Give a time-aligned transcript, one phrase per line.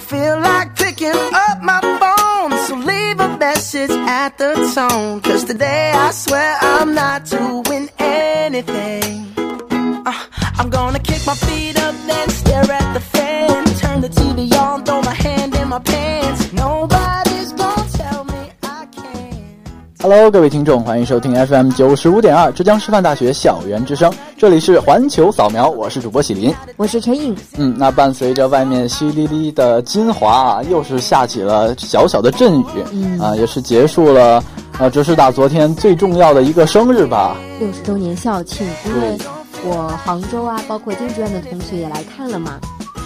[0.00, 5.20] Feel like picking up my phone, so leave a message at the tone.
[5.20, 9.32] Cause today I swear I'm not doing anything.
[9.36, 10.24] Uh,
[10.58, 13.64] I'm gonna kick my feet up, then stare at the fan.
[13.76, 16.52] Turn the TV on, throw my hand in my pants.
[16.52, 16.87] Nobody's
[20.10, 26.50] Hello，各位听众，欢迎收听 FM 九十五点二浙江师范大学校园之声，这里是环球扫描，我是主播喜林。
[26.78, 33.20] 我是陈颖，嗯，那伴随着外面淅沥沥的金华啊，又是下起了小小的阵雨，嗯。
[33.20, 34.42] 啊，也是结束了
[34.78, 37.36] 呃浙师大昨天最重要的一个生日吧。
[37.60, 39.18] 六十周年校庆，因为
[39.62, 42.58] 我杭州啊，包括金志院的同学也来看了嘛，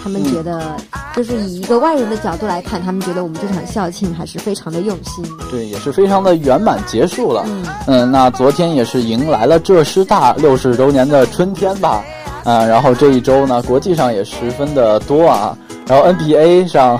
[0.03, 0.75] 他们觉得，
[1.15, 5.23] 就是以一个外人的角度来看，他们觉得我们这场校庆还是非常的用心。
[5.49, 7.45] 对，也是非常的圆满结束了。
[7.87, 12.03] 嗯那昨天也是迎来了浙师大六十周年的春天吧。
[12.43, 15.57] 啊，然后这一周呢，国际上也十分的多啊。
[15.87, 16.99] 然后 NBA 上，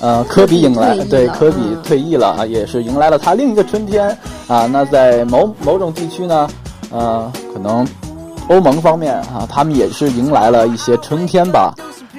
[0.00, 4.08] 呃，科比迎来对科比嗯退役了啊，也是迎来了他另一个春天
[4.48, 4.66] 啊。
[4.66, 6.48] 那在某某种地区呢，
[6.90, 7.86] 呃，可能
[8.48, 11.72] 欧盟方面啊，他们也是迎来了一些春天吧。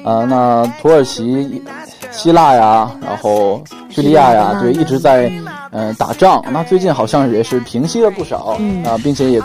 [0.04, 1.62] 呃，那土耳其、
[2.12, 5.32] 希腊呀，然后叙利亚呀，对，一直在
[5.72, 6.44] 呃打仗。
[6.52, 9.42] 那最近好像也是平息了不少，嗯啊，并且也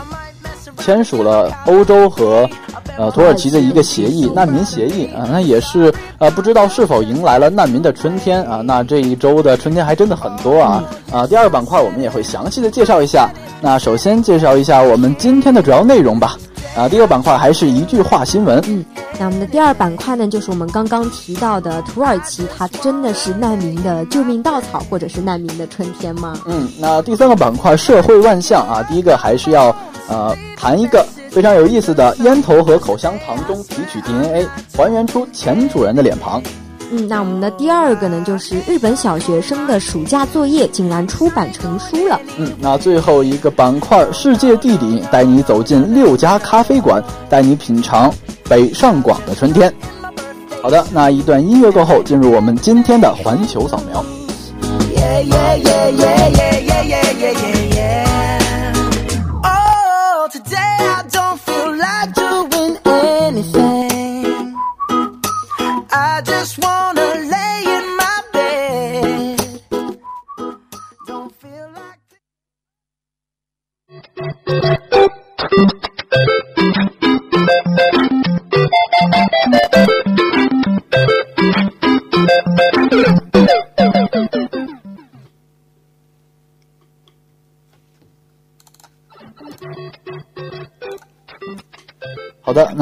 [0.77, 2.49] 签署了欧洲和
[2.97, 8.61] 呃土耳其的一个协议，难民协议啊，那也是呃不知道是否迎来了难民的春天啊。
[8.63, 11.25] 那这一周的春天还真的很多啊啊！
[11.25, 13.29] 第二个板块我们也会详细的介绍一下。
[13.61, 16.37] 那首先介绍一下我们今天的主要内容吧。
[16.79, 18.63] 啊，第二个板块还是一句话新闻。
[18.69, 18.85] 嗯，
[19.19, 26.39] 那我们的第二板块呢，就是我们刚刚提到的土耳其，它真的是难民的救命稻草，或者是难民的春天吗？
[26.45, 29.75] 嗯，那第三个板块社会万象啊，第一个还是要
[30.07, 36.41] 呃谈一个非常有意思的烟头和口香糖中提取 DNA，还原出前主人的脸庞。
[36.91, 42.19] 嗯，那我们的第二个呢，就是日本小学生的暑假作业竟然出版成书了。
[42.37, 48.11] 嗯，那最后一个板块，世界地理，带你走进六家咖啡馆，带你品尝
[48.49, 49.73] 北上广的春天。
[50.61, 54.03] 好的，那一段音乐过后，进入我们今天的环球扫描。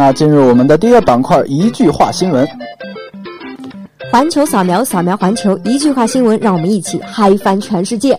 [0.07, 2.47] 那进入我们的第二板块一句话新闻。
[4.09, 8.17] 环球扫描，扫描环球，一句话新闻，让我们一起嗨翻全世界。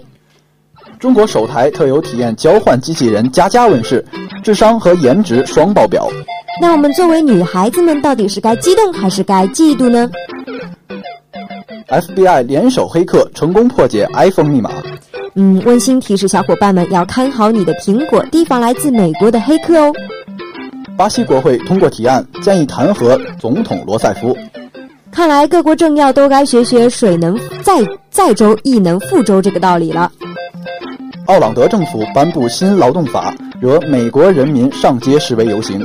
[0.99, 4.05] 中国首台特有体验交换机器人佳佳问世，
[4.43, 6.07] 智商和颜值双爆表。
[6.61, 10.11] 那我们作为女孩子们，到底是该激动还是该嫉妒呢
[11.89, 14.71] ？FBI 联手黑客成功破解 iPhone 密码。
[15.37, 19.91] 嗯，温馨提示小伙伴们要看好你的苹果，提防来自美国的黑客哦。
[20.99, 24.37] 巴西国会通过提案，建议弹劾总统罗塞夫。
[25.13, 27.73] 看来各国政要都该学学“水能载
[28.11, 30.11] 载舟，亦能覆舟”这个道理了。
[31.27, 35.81] 奥朗德政府颁布新劳动法，惹美国人民上街示威游行。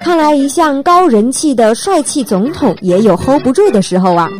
[0.00, 4.30] 看来一向高人气的帅气总统也有 hold 不住的时候啊。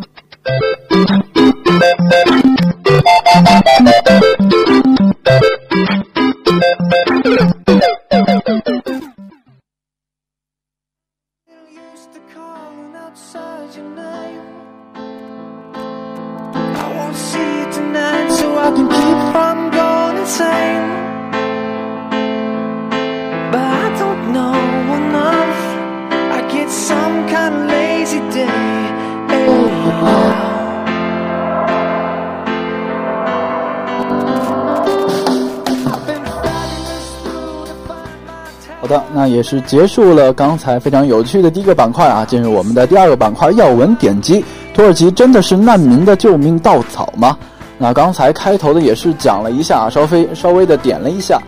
[39.26, 44.44] 那也是结束了刚才非常有趣的第一个板块啊，进入我们的第二个板块要闻点击。
[44.72, 47.36] 土耳其真的是难民的救命稻草吗？
[47.76, 51.40] 那刚才开头的也是讲了一下，稍微稍微的点了一下。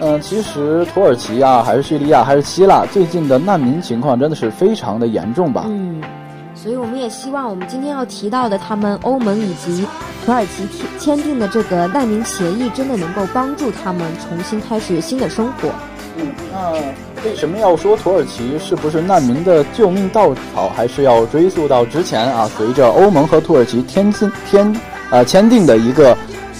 [0.00, 5.64] 嗯，其实土耳其啊，还是叙利亚，还是希腊，最近的难民情况真的是非常的严重吧？
[5.68, 6.02] 嗯，
[6.54, 9.86] 所以我们也希望我们今天要提到的，他们欧盟以及
[10.26, 10.66] 土耳其
[10.98, 15.70] 签签订的这个难民协议，真的能够帮助他们重新开始新的生活。
[16.14, 16.74] 嗯，那
[17.24, 20.68] 为什么要说土耳其是不是难民的救命稻草？
[20.74, 22.50] 还是要追溯到之前啊？
[22.56, 24.80] 随着欧盟和土耳其签签签
[25.10, 26.16] 呃签订的一个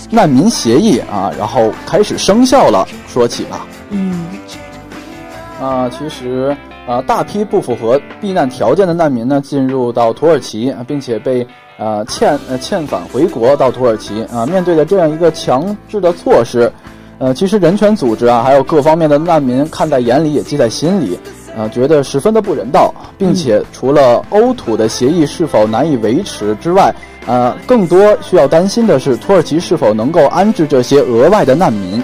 [0.08, 3.66] 难民协议啊，然后开始生效了，说起吧。
[3.90, 4.24] 嗯，
[5.60, 6.56] 啊，其实
[6.86, 11.44] 啊，大批不符合避难条件的难民呢，进入到土耳其，并且被
[11.76, 16.72] 呃遣呃遣返回国到土耳其啊，面对的这样一个强制的措施。
[17.18, 21.18] 呃，其实人权组织啊，还有各方面的难民看在眼里，也记在心里，
[21.56, 26.92] 呃，觉得十分的不人道，并且除了欧土的协议是否难以维持之外，
[27.26, 32.02] 呃，更多需要担心的是土耳其是否能够安置这些额外的难民。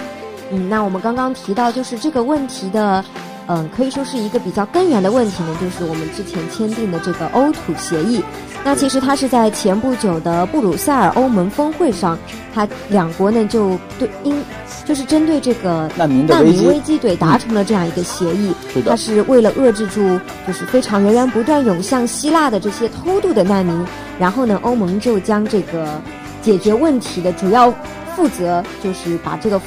[0.51, 3.03] 嗯，那我们刚刚提到就是这个问题的，
[3.47, 8.23] 嗯，可以说是一个比较根源的问题呢，就是我们之前签订的这个欧土协议。
[8.63, 12.17] 那其实他是在前不久的布鲁塞尔欧盟峰会上，
[12.53, 14.41] 他两国呢就对因。
[14.85, 18.51] 就是针对这个难民难民危机，对达成了这样一个协议。
[18.73, 20.01] 是的，它是为了遏制住
[20.47, 23.85] 就是非常源源不断涌向希腊的这些偷渡的难民。
[24.17, 25.87] 然后呢，欧盟就将这个
[26.41, 27.71] 解决问题的主要
[28.15, 29.65] 负责，就是把这个负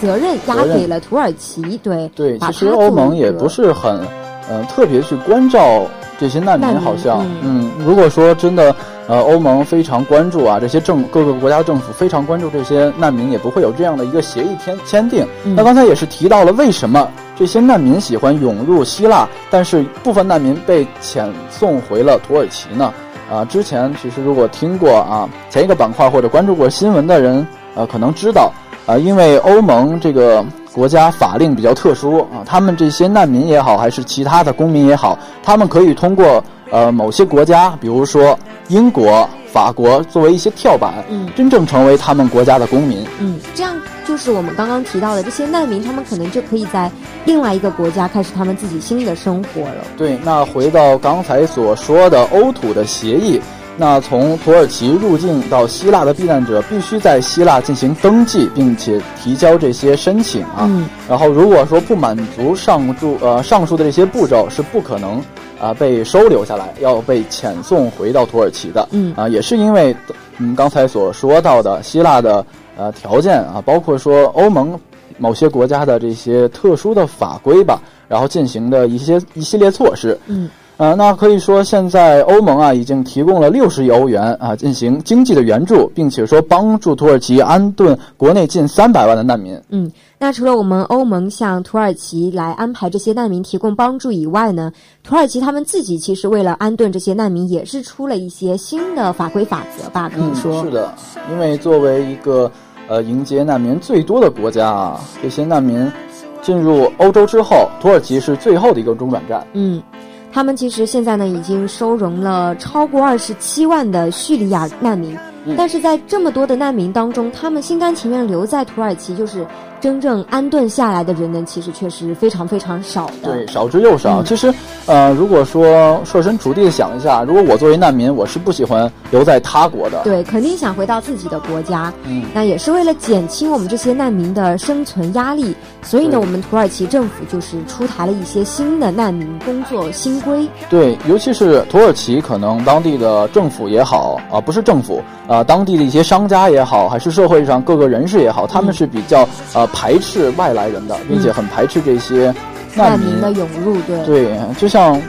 [0.00, 1.62] 责任压给了土耳其。
[1.78, 4.00] 对对，其实欧盟也不是很
[4.48, 5.84] 呃特别去关照
[6.20, 8.72] 这些难民，好像嗯，如果说真的。
[9.08, 15.26] 呃，欧盟非常关注啊，这些政各个国家政府非常关注这些难民，也不会有这样的一个协议签签订。
[15.42, 22.94] 那刚才也是提到了，为什么这些难民喜欢涌入希腊，但是部分难民被遣送回了土耳其呢？
[23.28, 27.44] 啊，之前其实如果听过啊前一个板块或者关注过新闻的人，
[27.74, 28.52] 呃，可能知道
[28.90, 36.42] 啊，因为欧盟这个国家法令比较特殊啊，他们这些难民也好，还是其他的公民也好，他们可以通过。
[36.72, 38.38] 呃，某些国家，比如说
[38.68, 43.74] 英国、法国，作为一些跳板，嗯，真正成为他们国家的公民，嗯，这样
[44.06, 46.88] 就是我们刚刚提到的这些难民，他们可能就可以在
[47.24, 49.84] 另外一个国家开始他们自己新的生活了。
[49.96, 53.40] 对，那回到刚才所说的欧土的协议，
[53.80, 60.68] 那从土耳其入境到希腊的避难者必须在希腊进行登记，并且提交这些申请啊。
[60.68, 65.22] 嗯，然后如果说不满足上述呃上述的这些步骤，是不可能。
[65.58, 69.94] 啊，被收留下来，要被遣送回到土耳其的，嗯，啊，也是因为，
[70.38, 72.44] 嗯，刚才所说到的希腊的
[72.78, 74.78] 呃条件啊，包括说欧盟
[75.18, 77.78] 某些国家的这些特殊的法规吧，
[78.08, 80.48] 然后进行的一些一系列措施，嗯。
[80.80, 89.60] 呃，那可以说现在欧盟啊已经提供了六十亿欧元啊进行经济的援助，并且说帮助土耳其安顿国内近三百万的难民。
[89.68, 94.72] 嗯，那除了我们欧盟向土耳其来安排这些难民提供帮助以外呢，
[95.04, 100.08] 土耳其他们自己其实为了安顿这些难民，也是出了一些新的法规法则吧？
[100.08, 100.94] 可以说是的，
[101.30, 102.50] 因为作为一个
[102.88, 105.92] 呃迎接难民最多的国家啊，这些难民
[106.40, 109.46] 进入欧洲之后，土耳其是最后的一个中转站。
[109.52, 109.82] 嗯。
[110.32, 115.18] 他们其实现在呢，已经收容了超过二十七万的叙利亚难民，
[115.56, 119.46] 但是在这么多的难民当中，他们心甘情愿留在土耳其，就是。
[119.80, 123.32] 真正安顿下来的人呢，其实确实非常非常少的。
[123.32, 124.22] 对，少之又少。
[124.22, 124.52] 其实，
[124.84, 130.02] 呃，如果说设身处地的想一下，如果我作为难民，我是不喜欢留在他国的。
[130.04, 131.90] 对，肯定想回到自己的国家。
[132.04, 140.46] 嗯，那也是为了减轻我们这些难民的生存压力，所以呢，我们土耳其政府就是出台了一些新的难民工作新规。
[140.68, 149.66] 对，尤其是土耳其，可能当地的政府也好啊，不是政府啊，当地的一些商家也好，还是社会上各个人士也好，他们是比较呃。
[149.72, 152.34] 排斥外来人的，并且很排斥这些
[152.74, 153.80] 难民的涌入。
[153.82, 155.00] 对对，就像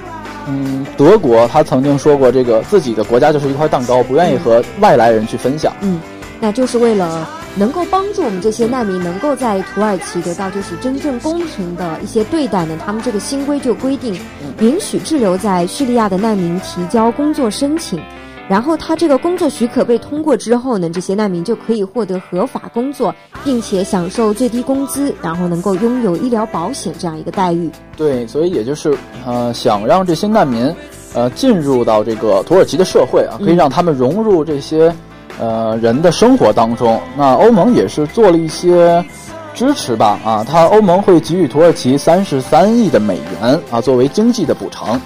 [0.47, 5.73] 嗯，德国他曾经说过，这个自己的国家就是一块蛋糕，不愿意和外来人去分享。
[5.81, 5.99] 嗯，
[6.39, 12.77] 那就是为了能够帮助我们这些难民能够在土耳其得到就是真正公平的一些对待呢？
[12.83, 14.19] 他们这个新规就规定，
[14.59, 18.01] 允许滞留在叙利亚的难民提交工作申请。
[18.51, 23.15] 然后他这个工作许可被通过之后呢，这些难民就可以获得合法工作，
[23.45, 27.71] 并且享受最低工资，然后能够拥有医疗保险这样一个待遇。
[27.95, 28.93] 对，所以也就是
[29.25, 30.69] 呃，想让这些难民
[31.13, 34.93] 呃进入到这个土耳其的社会啊，可以让他们融入这些
[35.39, 36.99] 呃人的生活当中。
[37.15, 39.01] 那欧盟也是做了一些
[39.53, 44.99] 支持吧，啊，它欧盟会给予土耳其三十三亿的美元啊，作为经济的补偿，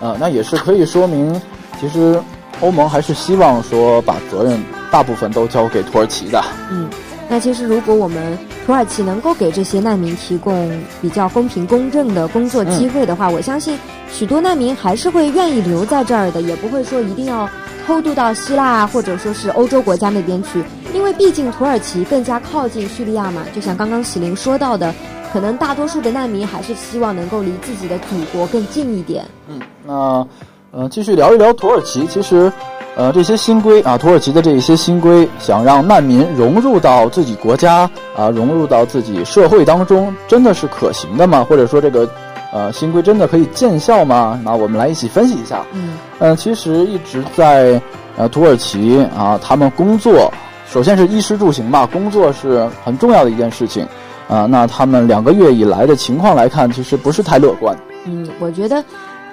[0.00, 1.40] 呃，那也是可以说明，
[1.80, 2.20] 其实
[2.60, 6.42] 欧盟还是希望说把责任大部分都交给土耳其的。
[6.70, 6.88] 嗯，
[7.28, 13.78] 那其实如果我们土耳其能够给这些难民提供比较公平公正的工作机会的话，我相信
[14.12, 17.48] 许多难民还是会愿意留在这儿的，也不会说一定要
[17.86, 20.62] 偷渡到希腊啊，或者说是欧洲国家那边去。
[20.92, 24.92] 因为毕竟土耳其更加靠近叙利亚嘛，就像刚刚喜林说到的，
[25.32, 29.24] 可能大多数的难民还是希望能够离自己的祖国更近一点。
[29.48, 30.26] 嗯，那
[30.72, 32.06] 呃，继续聊一聊土耳其。
[32.06, 32.52] 其实，
[32.94, 41.44] 呃，这些新规啊，土耳其的这一些新规，想让难民融入到自己国家啊，融入到自己社会当中，真的是可行的吗？
[41.48, 42.08] 或者说，这个
[42.52, 44.40] 呃新规真的可以见效吗？
[44.44, 45.64] 那我们来一起分析一下。
[45.72, 47.80] 嗯，呃，其实一直在
[48.16, 50.32] 呃土耳其啊，他们工作。
[50.68, 53.84] 首先是衣食住行吧，工作是很重要的一件事情，
[54.28, 57.76] 啊，那他们两个月以来的情况来看，其实不是太乐观。
[58.04, 58.82] 嗯，我觉得，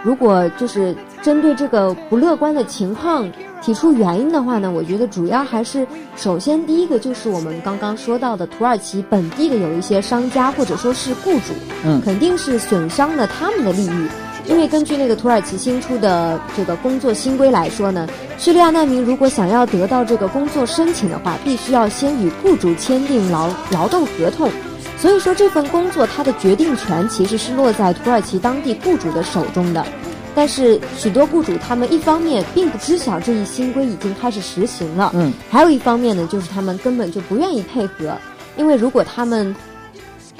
[0.04, 3.30] 如果就是针对这个不乐观的情况
[3.62, 5.86] 提出原因的话呢，我觉得主要还是
[6.16, 14.08] 首先第一个就是我们刚刚说到的土耳其本地的有一些商家或者说是雇主，嗯，肯定是损伤了他们的利益。
[14.46, 24.50] 因为根据那个土耳其新出的这个工作新规来说呢，叙利亚难民如果想要得到这个工作申请的话，必须要先与雇主签订劳劳动合同。
[24.98, 29.86] 所以说这份工作它的决定权其实是落在土耳其当地雇主的手中的。
[30.36, 38.16] 但是许多雇主他们一方面并不知晓这一新规已经开始实行了，嗯，还有一方面呢，就是他们根本就不愿意配合，
[38.56, 39.56] 因为如果他们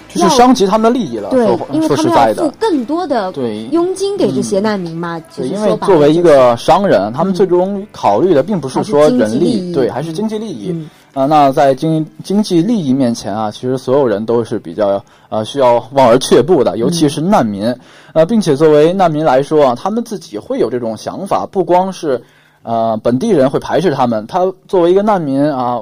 [0.08, 1.30] 就是伤及他们的利益了。
[1.32, 5.20] 对，因为他们要付更多的对佣金给这些难民嘛。
[5.36, 10.76] 对，因为作为一个商人，他们最终考虑的并不是说人力，对，还是经济利益。
[11.18, 17.76] 啊，那在经经济利益面前啊，其实所有人都是比较呃需要望而却步的，尤其是难民。
[18.14, 22.22] 呃，并且作为难民来说啊，他们自己会有这种想法，不光是
[22.62, 25.82] 呃本地人会排斥他们，他作为一个难民啊。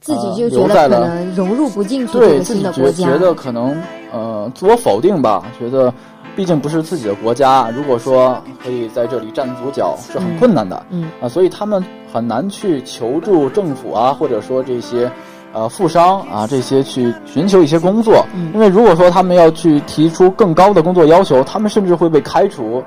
[0.00, 3.80] 自己就觉得可能融入不进去这个新的国家，觉得可能
[4.12, 5.94] 呃自我否定吧，觉得
[6.34, 11.10] 毕竟不是自己的国家，如果说可以在这里站足脚是很困难的，嗯。
[11.20, 15.10] 啊，所以他们很难去求助政府啊，或者说这些
[15.52, 18.24] 呃富商啊这些去寻求一些工作，
[18.54, 22.82] 因为如果说他们要去提出更高的工作要求，他们甚至会被开除，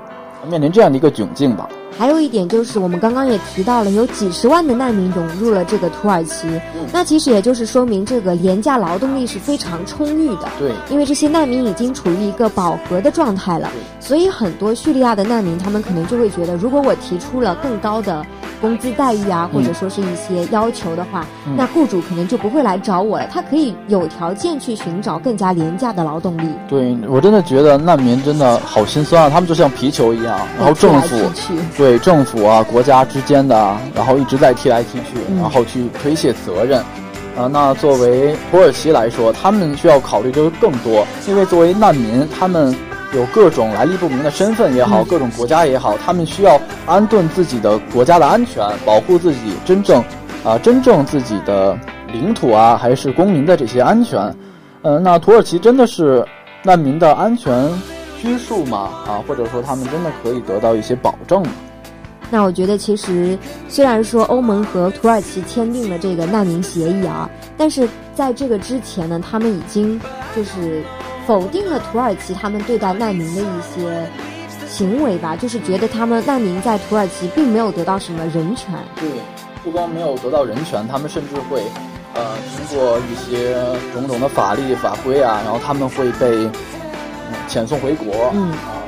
[0.48, 1.68] 面临这样的一个窘境吧。
[1.98, 6.46] 还有一点就是，我们刚刚也提到了，有几十万的难民涌入了这个土耳其。
[6.92, 10.46] 那其实也就是说明，这个廉价劳动力是非常充裕的。
[10.58, 18.22] 对，因为这些难民已经处于一个饱和的状态了，所以很多叙利亚的难民，他们可能就会觉得，如果我提出了更高的
[18.60, 26.48] 工资待遇啊，或者说是一些要求的话，那雇主可能就不会来找我了，他可以有条件去寻找更加廉价的劳动力。
[26.68, 31.16] 对我真的觉得难民真的好心酸啊，他们就像皮球一样，然后政府
[31.76, 31.96] 对。
[31.96, 36.80] 对政府啊，国家之间的，然后一直在踢来踢去，然后去推卸责任，
[37.36, 42.74] 啊，那作为土耳其来说，他们需要考虑就是更多，因为作为难民，他们
[43.14, 50.02] 有各种来历不明的身份也好，各种国家也好，他们需要安顿自己的国家的安全，保护自己真正，
[50.44, 51.78] 啊，真正自己的
[52.12, 54.34] 领土啊，还是公民的这些安全，
[54.82, 56.26] 呃，那土耳其真的是
[56.62, 57.70] 难民的安全。
[58.20, 58.90] 拘束吗？
[59.06, 61.52] 啊，或者说他们真的可以得到一些保证吗？
[62.28, 70.00] 那我觉得，其实虽然说欧盟和土耳其签订了这个难民协议啊，但是在这个之前呢，他们已经
[70.34, 70.82] 就是
[71.26, 74.08] 否定了土耳其他们对待难民的一些
[74.68, 78.74] 行为吧，就是觉得他们难民在土耳其并没有得到什么人权。
[78.96, 79.08] 对，
[79.64, 81.62] 不光没有得到人权，他们甚至会
[82.14, 83.54] 呃通过一些
[83.92, 86.48] 种种的法律法规啊，然后他们会被。
[87.48, 88.82] 遣送回国，嗯啊，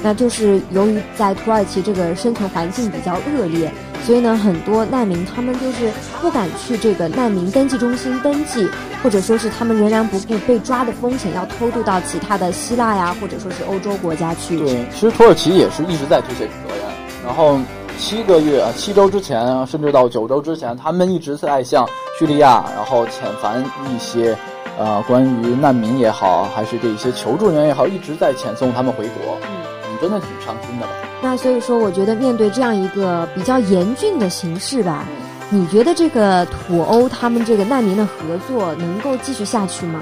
[0.00, 3.72] 那就是由于在土耳其这个生存环境比较恶劣，
[4.04, 8.68] 所以呢，很多难民他们就是不敢去这个难民登记中心登记，
[9.02, 14.58] 或者说是他们仍然不顾被抓的风险，要偷渡到其他的希腊呀，或者说是欧洲国家去。
[14.58, 16.84] 对，其实土耳其也是一直在推卸责任，
[17.24, 17.58] 然后
[17.98, 21.88] 七个月、七周之前，甚至到九周之前，他们一直在向
[22.18, 23.62] 叙利亚，然后遣返
[23.94, 24.36] 一些。
[24.78, 29.36] 呃，关于难民也好，还是这些求助人员也好，一直在遣送他们回国。
[29.42, 30.92] 嗯，真的挺伤心的吧？
[31.20, 35.04] 那所以说，我觉得面对这样一个比较严峻的形势吧，
[35.50, 40.00] 你觉得这个土欧他们这个难民的合作能够继续下去吗？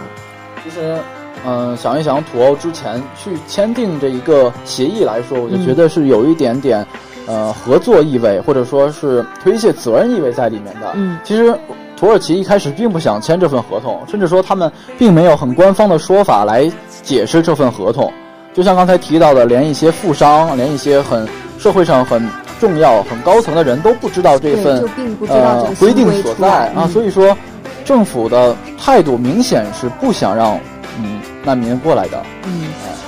[0.62, 0.98] 其实，
[1.44, 6.86] 嗯，想一想土欧之前去签订这一个协议来说，我就觉得是有一点点，
[7.26, 10.92] 呃，合作意味，或者说是推卸责任意味在里面的。
[10.94, 11.58] 嗯，其实。
[11.96, 16.70] 土耳其一开始并不想签这份合同，甚至说他们并没有很官方的说法来
[17.02, 18.12] 解释这份合同。
[18.54, 21.26] 就像刚才提到的，连一些富商，连一些很
[21.58, 22.24] 社会上很
[22.60, 24.84] 重要、很高层的人都不知道这份
[25.28, 26.88] 呃规定所在啊。
[26.92, 27.36] 所以说，
[27.84, 30.58] 政府的态度明显是不想让
[30.98, 32.22] 嗯难民过来的。
[32.44, 32.66] 嗯，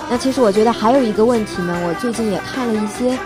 [0.08, 3.18] 那其实我觉得还有一个问题呢，我最近也看了一些，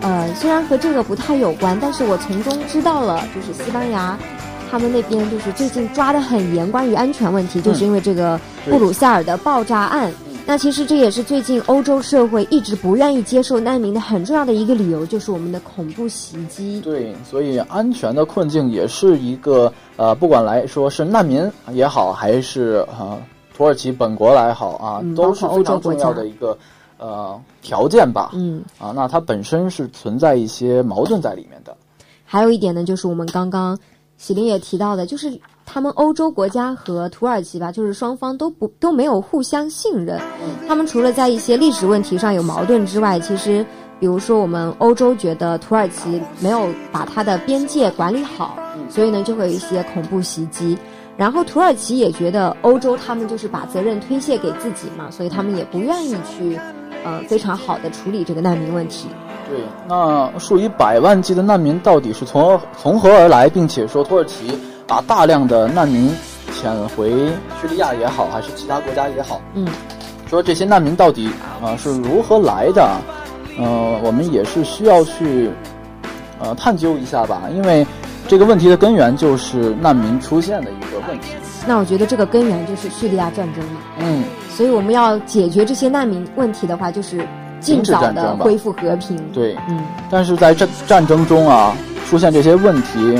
[0.00, 4.18] 呃，虽然和这个不太有关，但是我从中知道了，就是西班牙。
[4.70, 10.12] 他们那边就是最近抓得很严，关于安全问题，就是因为这个布鲁塞尔的爆炸案。
[10.48, 16.80] 那其实这也是最近欧洲社会一直不愿意接受难民的很重要的一个理由，就是我们的恐怖袭击。
[16.80, 23.18] 对，所以安全的困境也是一个呃，不管来说是难民也好，还是啊
[23.54, 26.56] 土耳其本国来好啊，都是非常重要的一个
[26.96, 28.30] 呃条件吧。
[28.32, 31.76] 嗯啊，那它本身是存在一些矛盾在里面的。
[32.24, 33.78] 还有一点呢，就是我们刚刚。
[34.16, 35.30] 喜林也提到的，就是
[35.70, 40.18] 他们欧洲国家和土耳其吧，就是双方都不都没有互相信任。
[40.66, 43.64] 他们除了在一些历史问题上有矛盾之外，其实，
[44.00, 48.58] 比如说我们欧洲觉得土耳其没有把它的边界管理好，
[48.88, 50.76] 所以呢就会有一些恐怖袭击。
[51.18, 56.58] 然后土耳其也觉得欧洲他们就是把责任推卸给自己嘛，所以他们也不愿意去，
[57.04, 59.08] 呃，非常好的处理这个难民问题。
[59.48, 63.48] 对，那数以百万计的难民到底是从从何而来？
[63.48, 66.14] 并且说土耳其把大量的难民
[66.52, 67.10] 遣回
[67.60, 69.66] 叙利亚也好，还是其他国家也好，嗯，
[70.28, 71.30] 说这些难民到底
[71.62, 72.86] 啊是如何来的？
[73.58, 75.50] 呃，我们也是需要去
[76.38, 77.86] 呃探究一下吧，因为
[78.26, 81.32] 这个问题的根源就是难民出现的一个问题。
[81.66, 87.26] 那我觉得这个根源就是叙利亚战争嘛，嗯，所以我们要解决这些难民问题的话，就是。
[87.60, 89.16] 尽早的恢复和平。
[89.32, 91.74] 对，嗯，但是在战战争中啊，
[92.08, 93.18] 出现这些问题，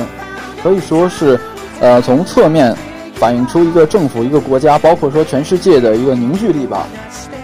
[0.63, 1.39] 可以说是，
[1.79, 2.75] 呃，从侧面
[3.15, 6.87] 反映出一个政府、一个国家，包括说全世界的一个凝聚力吧。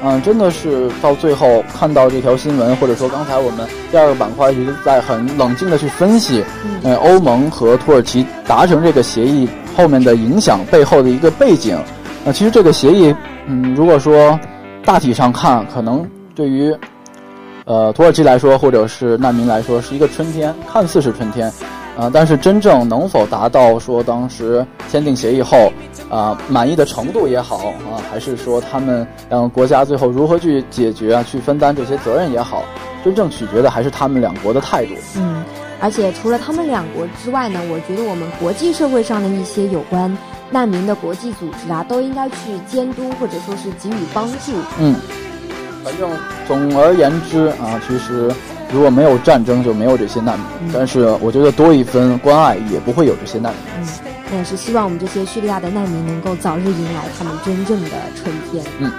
[0.03, 6.43] 嗯，真的是到最后看到这条新闻，或者说刚才我们第二个板块一直在很冷静的去分析，
[6.83, 11.77] 嗯，欧盟和土耳其达成这个协议后面的影响背后的一个背景。
[12.23, 13.15] 那其实这个协议，
[13.47, 14.39] 嗯，如果说
[14.83, 16.07] 大体上看，可能。
[16.35, 16.75] 对于，
[17.63, 21.47] 呃，土耳其来说，或者是难民来说，是一个春天，看似是春天，
[21.97, 25.71] 啊，但是真正能否达到说当时签订协议后，
[26.09, 32.63] 啊，满意的程度也好，啊，还是说他们让国家最后如何去解决啊，去分担这些责任也好，
[33.03, 34.93] 真正取决的还是他们两国的态度。
[35.15, 35.41] 嗯，
[35.79, 40.15] 而且除了他们两国之外呢，我觉得我们国际社会上的一些有关
[40.51, 42.35] 难民的国际组织啊，都应该去
[42.67, 44.51] 监督或者说是给予帮助。
[44.79, 44.93] 嗯。
[45.85, 46.09] 反正
[46.47, 48.33] 总而言之啊，其实
[48.73, 50.47] 如果没有战争，就没有这些难民。
[50.73, 53.61] 但是我觉得多一分关爱，也不会有这些难民。
[53.77, 53.87] 嗯，
[54.31, 58.65] 那也是希望我们这些叙利亚的难民能够早日迎来他们真正的春天。
[58.79, 58.91] 嗯。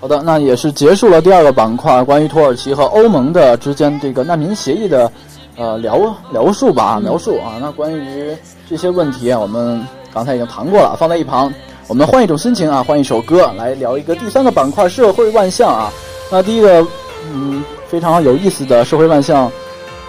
[0.00, 5.10] 好的，那也是结束了第二个板块，关于土耳其和欧盟的之间这个难民协议的，
[5.56, 7.58] 呃，聊描述吧，描述啊。
[7.60, 8.36] 那关于
[8.70, 9.84] 这些问题啊，我们
[10.14, 11.52] 刚才已经谈过了，放在一旁。
[11.88, 15.92] 我们换一种心情啊，换一首歌来聊一个第三个板块——社会万象啊。
[16.30, 16.86] 那第一个，
[17.32, 19.50] 嗯，非常有意思的社会万象。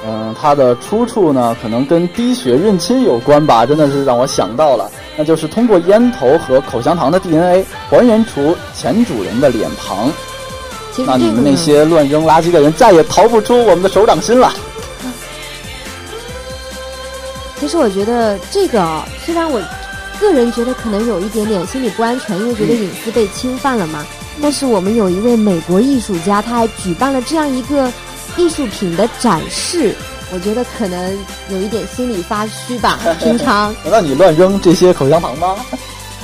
[0.08, 10.10] 嗯，它的出处呢，可能跟滴血认亲有关吧，真的是让我想到了，那就是通过烟头和口香糖的 DNA 还原出前主人的脸庞。
[11.06, 14.54] 那你们那些乱扔垃圾的人再也逃不出我们的手掌心了。
[17.60, 19.62] 其实我觉得这个，虽然我
[20.18, 24.06] 个人觉得可能有一点点心理不安全，因为觉得隐私被侵犯了嘛，
[24.42, 27.92] 但是我们有一位美国艺术家，他还举办了这样一个。
[28.40, 29.94] 艺术品的展示，
[30.34, 31.18] 我觉得可能
[31.50, 32.98] 有一点心理发虚吧。
[33.20, 35.58] 平常， 那你乱扔这些口香糖吗？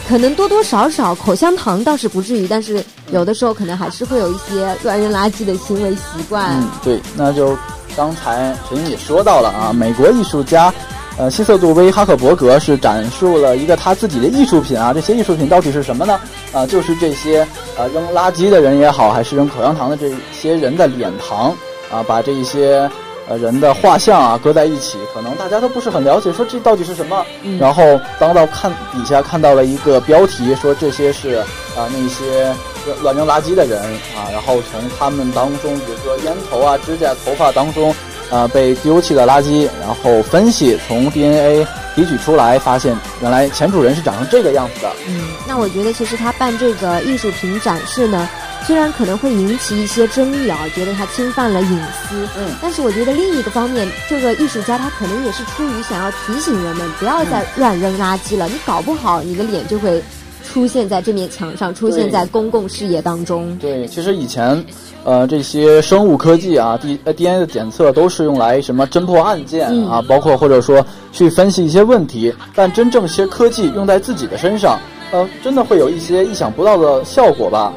[0.07, 6.59] 可能多多少少，口香糖倒是不至于，但是有的时候可能还是会有一些乱扔垃圾的行为习惯。
[6.61, 7.57] 嗯，对，那就
[7.97, 10.71] 刚才陈英也说到了啊，美国艺术家，
[11.17, 16.19] 呃，希瑟杜威哈克伯格是展述了一个他自己的艺术品啊，这些艺术品到底是什么呢？
[16.53, 21.51] 啊，就是这些呃扔垃圾的人也好，还是扔口香糖的这些人的脸庞。
[21.95, 22.89] 啊，把这一些
[23.29, 27.25] 呃人的画像啊搁在一起，可能大家都不是很了解，说这到底是什么。
[27.57, 31.35] 然后当到看底下看到了一个标题，说这些是
[31.77, 32.53] 啊那些
[33.01, 33.81] 乱扔垃圾的人
[34.17, 37.95] 啊，然后从他们当中，比如说烟头啊、指甲、头发当中
[38.29, 44.91] 啊被丢弃的垃圾，然后分析从 DNA 提取出来，发现原来前主人是长成这个样子的。
[45.07, 48.27] 嗯，那我觉得其实他办这个艺术品展示呢。
[48.65, 58.47] 虽然可能会引起一些争议啊，觉得他侵犯了隐私，嗯，但是我觉得另一个方面，这个艺术家他可能也是出于想要提醒人们不要再乱扔垃圾了。
[58.47, 60.01] 你搞不好你的脸就会
[60.43, 63.55] 出现在这面墙上，出现在公共视野当中。
[63.61, 64.65] 对，其实以前，
[65.03, 72.33] 呃，这些生物科技啊，D DNA 的检测都是用来什么侦破案件啊，包括或者说去分析一些问题。
[72.55, 74.79] 但真正些科技用在自己的身上，
[75.11, 77.71] 呃，真的会有一些意想不到的效果吧。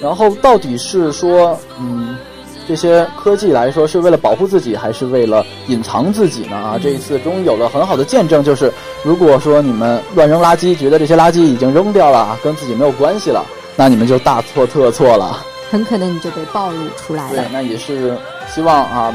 [0.00, 2.16] 然后到底是说，嗯，
[2.68, 6.56] 这些科技来说是为了保护自己，还是为了隐藏自己呢？
[6.56, 13.44] 啊，这一次终于有了很好的见证，就是如果说你们乱扔垃圾，觉得这些垃圾已经扔掉了，跟自己没有关系了，
[13.76, 17.36] 那你们就大错特错了，很可能你就被暴露出来了。
[17.36, 18.16] 对，那也是
[18.52, 19.14] 希望啊，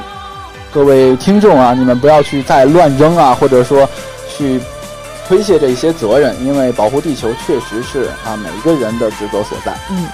[0.72, 3.88] 各位听众啊，你们不要去再乱扔啊，或者说
[4.28, 4.60] 去
[5.28, 9.76] 推卸这一些责任，因为保护地球确实是啊每一个人的职责所在。
[9.92, 10.08] 嗯。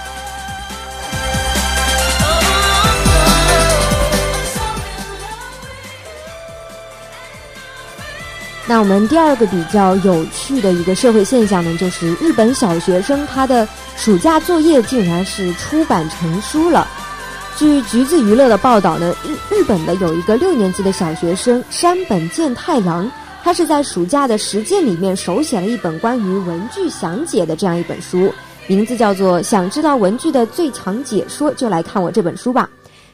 [8.68, 16.86] 那我们第二个比较有趣的一个社会现象呢，就是日本小学生他的暑假作业竟然是出版成书了。
[17.56, 23.08] 据橘子娱乐的报道呢，日日本的有一个六年级的小学生山本健太郎，
[23.44, 28.34] 他是在暑假的实践里面手写了一本关于文具详解的这样一本书，
[28.66, 32.68] 名字叫做《想知道文具的最强解说》，就来看我这本书吧。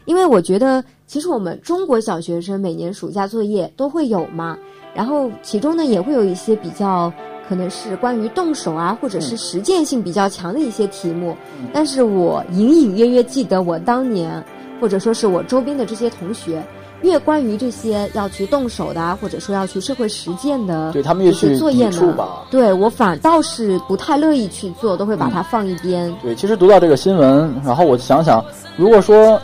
[0.07, 4.57] 因为我觉得，其实我们中国小学生每年暑假作业都会有嘛。
[4.95, 7.13] 然后其中呢也会有一些比较
[7.47, 11.37] 可能是关于动手啊，或者是实践性比较强的一些题目。
[11.71, 14.43] 但是我隐隐约约记得我当年，
[14.81, 16.65] 或者说是我周边的这些同学，
[17.03, 22.17] 越关于这些要去动手的啊，或者说要去社会实践的，对他们越去作业呢，
[22.51, 26.11] 对我反倒是不太乐意去做，都会把它放一边。
[26.23, 28.43] 对，其实读到这个新闻，然后我想想，
[28.79, 29.39] 如果说。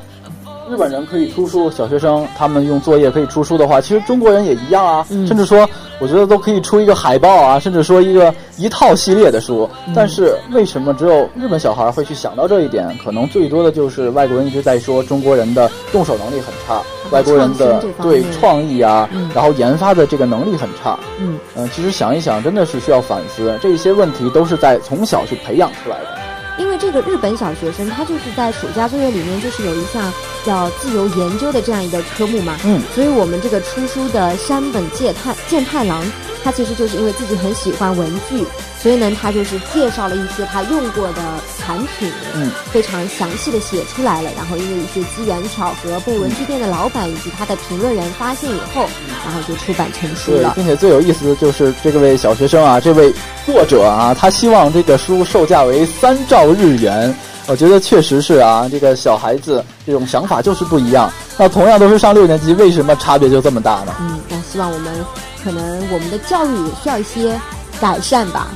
[0.71, 5.07] 日本人可以出书，小学生他们用作业可以出书的话，其实中国人也一样啊。
[5.09, 9.69] 甚至说，我觉得都可以出一个海报啊，甚至说一个一套系列的书。
[9.95, 12.87] 但是为什么只有日本小孩会去想到这一点？
[13.03, 20.99] 可能最多的就是外国人一直在说中国人的动手能力很差，外国人的对创意啊，然后研发的这个能力很差。
[21.19, 26.28] 嗯嗯，其实想一想，真的是需要反思，这些问题都是在从小去培养出来的。
[26.59, 30.13] 因为这个日本小学生，他就是在暑假作业里面，就是有一项
[30.45, 32.59] 叫自由研究的这样一个科目嘛。
[32.65, 32.83] 嗯。
[32.95, 36.05] 所以我们这个出书的山本健太健太郎，
[36.43, 38.45] 他其实就是因为自己很喜欢文具。
[38.81, 41.21] 所以呢，他就是介绍了一些他用过的
[41.59, 44.31] 产品，嗯，非常详细的写出来了。
[44.37, 48.87] 然后因为一些机缘巧合，被文具店的老板以及他的评论员发现以后，
[49.25, 50.53] 然后就出版成书了。
[50.55, 53.13] 并且最有意思的就是这位小学生啊，这位
[53.45, 57.13] 作者啊，他希望这个书售价为三兆日元。
[57.49, 61.13] 我觉得确实是啊，这个小孩子这种想法就是不一样。
[61.37, 63.93] 那同样都是上六年级，为什么差别就这么大呢？
[64.01, 64.95] 嗯，那希望我们
[65.43, 67.37] 可能我们的教育也需要一些。
[67.81, 68.49] 改善吧。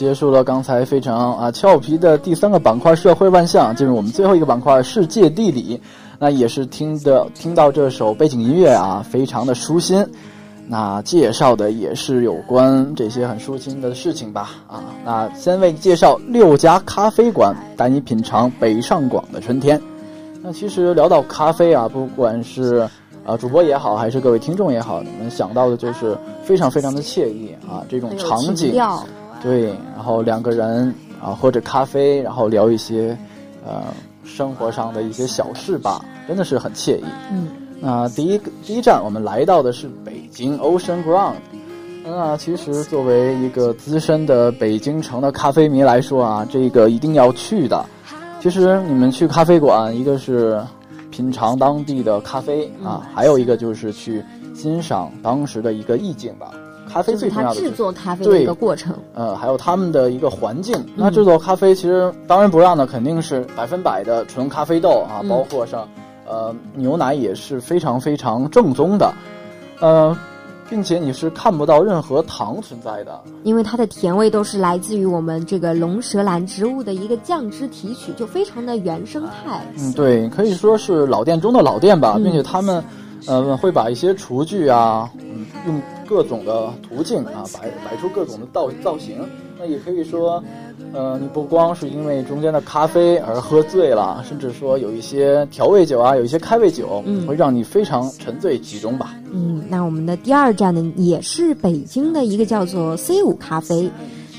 [0.00, 5.78] 结束了刚才非常啊俏皮的第三个板块社会万象，进入我们最后一个板块世界地理。
[6.18, 10.02] 那也是听的听到这首背景音乐啊，非常的舒心。
[10.66, 14.84] 那介绍的也是有关这些很舒心的事情吧啊。
[15.04, 19.78] 那先为介绍六家咖啡馆，带你品尝北上广的春天。
[20.40, 22.88] 那其实聊到咖啡啊，不管是
[23.26, 28.74] 啊主播也好，还是各位听众也好，你们想到的就是非常非常的惬意啊，这种场景。
[29.42, 33.16] 对，然后两个人啊喝着咖啡，然后聊一些
[33.66, 33.84] 呃
[34.24, 37.04] 生活上的一些小事吧，真的是很惬意。
[37.32, 37.48] 嗯，
[37.80, 41.34] 那第一个第一站，我们来到的是北京 Ocean Ground。
[42.02, 47.84] 那其实作为一个资深的北京城的咖啡迷来说啊，这个一定要去的。
[48.40, 50.60] 其实你们去咖啡馆，一个是
[51.10, 54.24] 品尝当地的咖啡啊，还有一个就是去
[54.54, 56.50] 欣赏当时的一个意境吧。
[56.92, 60.76] 咖啡最重要的制作咖啡的一个过程，呃，还有他们的一个环境。
[60.96, 65.88] 那制作咖啡其实当仁不让的肯定是百分百的纯咖啡豆啊，包括上
[66.26, 69.12] 呃牛奶也是非常非常正宗的，
[69.80, 70.16] 呃。
[70.68, 79.60] 并且你是看不到任何糖存在的，因为它的甜味都是来自于我们这个龙舌兰植物的一个酱汁提取，就非常的原生态。
[79.76, 82.84] 嗯，对，可以说是老店中的老店吧，并且他们，
[83.26, 89.18] 呃，会把一些厨具啊，嗯，用各种的途径啊，摆摆出各种的造造型。
[89.56, 90.42] 那也可以说，
[90.92, 99.14] 呃，你不光是因为中间的咖啡而喝醉了，甚至说有一些调味酒啊，有一些开胃酒，嗯，会让你非常沉醉其中吧。
[99.30, 103.88] 嗯，那我们的第二站呢，也是北京的一个叫做 C 五咖啡，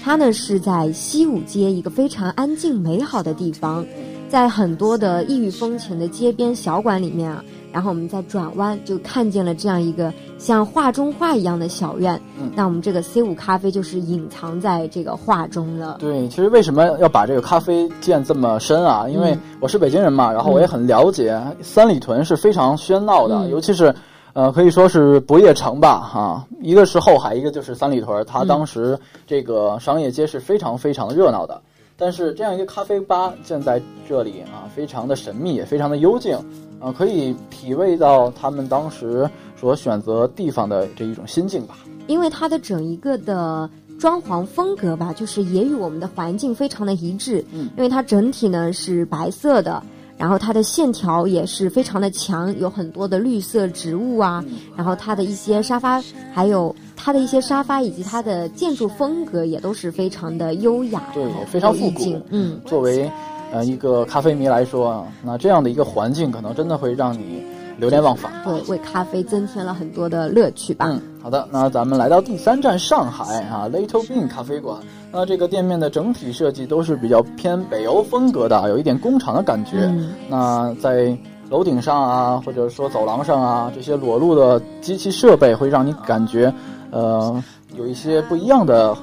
[0.04, 3.86] 它呢是在西五街一个非常安静美好的地方，
[4.28, 7.46] 在很多的异域风情的街边小馆里面啊。
[7.72, 12.20] 然后我们再转弯，就看见了这样一个像画中画一样的小院。
[12.40, 15.98] 嗯，那我们这个 C 五咖啡就是隐藏在这个画中了。
[16.00, 19.08] 对，其实为什么要把这个咖啡建这么深啊？
[19.08, 23.94] 因为我是北京人嘛，然后我也很了解三里屯是非常喧闹的，尤其是，
[24.34, 31.62] 呃，可以说是不夜城吧，哈，一个是后海，一个就是三里屯，它当时这个商业街是非常非常热闹的。
[32.02, 36.36] 但是这样一个咖啡吧建在这里啊，非常的神秘，也非常的幽静。
[36.80, 41.78] 啊，可以体味到他们当时所选择地方的这一种心境吧。
[42.08, 47.46] 因为它的整一个的装潢风格吧，就是也与我们的环境非常的一致。
[47.52, 49.84] 嗯，因为它整体呢是白色的，
[50.18, 54.44] 然后它的线条也是非常的强，有很多的绿色植物啊。
[54.76, 56.02] 然后它的一些沙发，
[56.34, 62.16] 还有它的一些沙发以及它的建筑风格也都是非常的优雅，对，非常复古。
[62.30, 63.10] 嗯，作为。
[63.54, 67.44] 呃，一个咖啡迷来说啊，那这样的一个环境，可能真的会让你
[67.78, 68.32] 流连忘返。
[68.46, 70.86] 对，为咖啡增添了很多的乐趣吧。
[70.88, 74.78] 嗯，好的，那咱们来到第三站上海啊，Little Bean 咖啡馆。
[75.12, 79.94] 那这个店面的整体设计都是比较偏北欧风格的，有一点工厂的感觉。
[80.30, 81.14] 那在
[81.50, 86.54] 楼顶上啊，或者说走廊上啊，这些裸露的机器设备会让你感觉，
[86.92, 87.44] 呃，
[87.76, 88.96] 有一些不一样的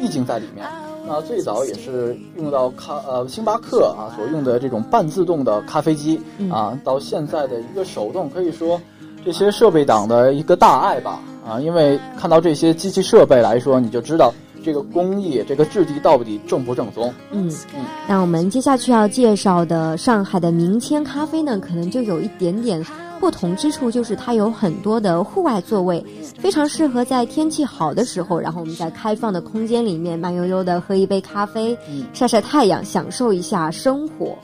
[0.00, 0.64] 意境在里面。
[1.06, 6.20] 那最早也是用到咖呃星巴克啊所用的这种半自动的咖啡机
[6.52, 8.80] 啊，到现在的一个手动，可以说
[9.24, 17.12] 这些设备党的一个大爱吧啊，因为看到这些机器设备来说，你就知道这个工艺这个质地到底正不正宗。
[17.32, 22.84] 嗯嗯，那我们接下去要介绍的上海的明谦咖啡呢，可能就有一点点。
[23.20, 26.02] 不同之处就是它有很多的户外座位，
[26.38, 31.76] 非常适合在天气好的时候，然后我们在开放的空间里面慢悠悠的喝一杯咖啡，
[32.14, 34.34] 晒晒太阳，享受一下生活。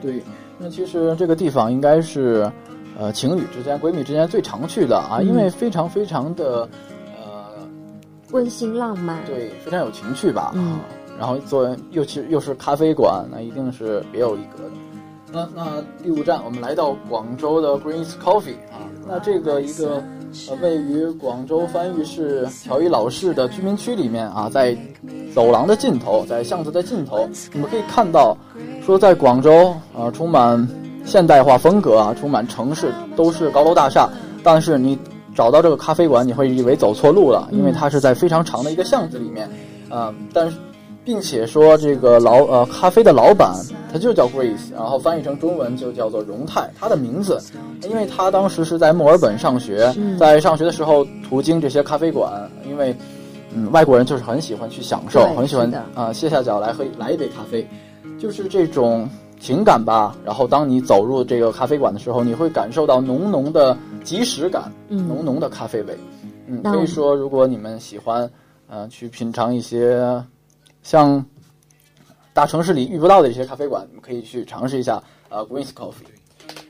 [0.00, 0.22] 对，
[0.58, 2.50] 那其实这个地方应该是，
[2.98, 6.66] 呃，情侣之间、闺蜜之间最常去的啊，因为非常非常的，
[7.14, 7.68] 呃，
[8.30, 10.52] 温馨浪漫，对，非常有情趣吧。
[10.54, 10.80] 嗯，
[11.18, 14.70] 然后做又其又是咖啡馆，那一定是别有一格的。
[15.32, 20.02] 那那第五站，我们来到广州的 Greens Coffee 啊，那这个一个
[20.50, 24.76] 呃位于广州番禺市条一老市的居民区里面啊，在
[25.34, 28.36] 走廊的尽头，在巷子的尽头，我们可以看到，
[28.84, 30.68] 说在广州啊，充满
[31.06, 34.10] 现代化风格啊，充满城市都是高楼大厦，
[34.42, 34.98] 但是你
[35.34, 39.48] 找到这个咖啡馆，你会以为走错路了，因为它是在非常长的一个巷子里面，
[39.88, 40.58] 啊，但是。
[41.04, 43.52] 并且说这个老呃咖啡的老板，
[43.92, 46.70] 他就叫 Grace，然后翻译成中文就叫做荣泰。
[46.78, 47.40] 他的名字，
[47.82, 52.94] 因为他当时是在墨尔本上学，在上学的时候途经这些咖啡馆，因为
[53.52, 57.66] 嗯外国人就是很喜欢去享受，很喜欢啊歇下脚来喝来一杯咖啡，
[58.18, 59.08] 就是这种
[59.40, 60.16] 情感吧。
[60.24, 65.98] 然后当你走入这个咖啡馆的时候，你会感受到浓浓的即时感，浓浓的咖啡味。
[66.46, 68.30] 嗯，可以说如果你们喜欢
[68.68, 70.22] 呃去品尝一些。
[70.82, 71.24] 像
[72.32, 75.02] 大城市里遇不到的一些咖啡馆，你们可以去尝试一下。
[75.28, 75.92] 呃，Greens Coffee。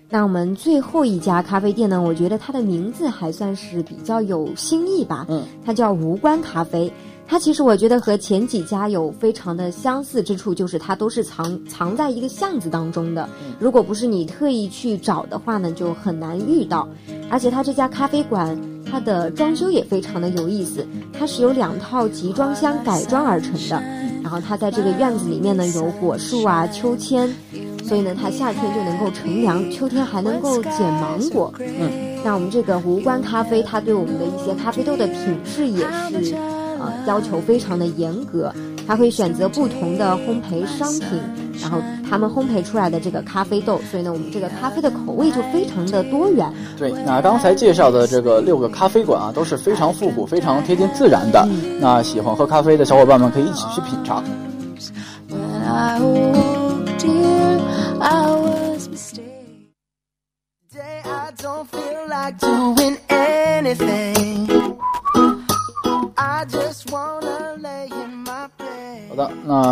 [0.08, 2.00] 那我们最后一家咖啡店呢？
[2.00, 5.24] 我觉得它的名字还算是比较有新意吧。
[5.28, 6.92] 嗯，它叫无关咖啡。
[7.26, 13.26] 它其实我觉得和前几家有非常的相似之处，就是它都是藏藏在一个巷子当中的。
[13.58, 16.86] 如果不是你特意去找的话呢，就很难遇到。
[17.30, 20.86] 而且它这家咖啡馆，它的装修也非常的有意思。
[21.10, 23.82] 它是由两套集装箱改装而成的。
[24.22, 27.28] 然后它在这个院子里面呢，有果树啊、秋千，
[27.84, 31.52] 所以呢，它夏天就能够乘凉，秋天还能够捡芒果。
[31.58, 32.12] 嗯。
[32.24, 35.84] 那我们这个无关咖啡，它对我们的一些咖啡豆的品质也
[36.22, 36.34] 是
[36.78, 38.54] 呃要求非常的严格，
[38.86, 41.20] 它会选择不同的烘焙商品，
[41.60, 46.50] 然后他们烘焙出来的这个咖啡豆，所以呢，我们这个咖啡的口味就非常的多元。
[46.78, 51.46] 对，那刚才介绍的这个六个咖啡馆啊，都是非常复古、非常贴近自然的。
[51.80, 54.22] 那喜欢喝咖啡的小伙伴们可以一起去品尝。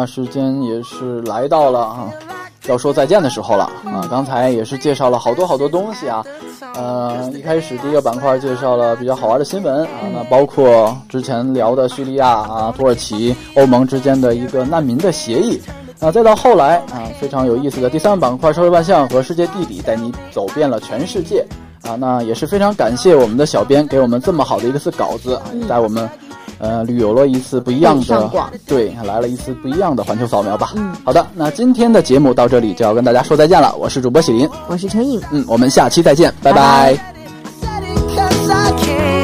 [0.07, 2.11] 时间也是来到了啊，
[2.67, 4.07] 要说再见的时候了啊。
[4.11, 6.25] 刚才也是介绍了好多好多东西啊，
[6.75, 15.61] 呃，一开始第一个板块介绍了比较好玩的新闻啊，那包括之前聊的叙利亚啊、土耳其、欧盟之间的一个难民的协议。
[16.01, 21.45] 啊，再到后来啊，非常有意思的第三个板块社会万象和世界地理，带你走遍了全世界
[21.83, 21.95] 啊。
[21.95, 26.09] 那也是非常感谢我们的小编给我们这么好的一个次稿子，啊带我们
[26.61, 28.31] 呃旅游了一次不一样的
[28.66, 30.73] 对，来了一次不一样的环球扫描吧。
[30.77, 35.20] 嗯，好的，那今天的节目到这里就要跟大家说再见了，我是主播喜林，我是陈颖。
[35.33, 36.94] 嗯，我们下期再见，拜拜。
[38.14, 39.19] 拜拜